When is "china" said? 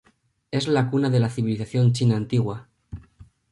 1.93-2.17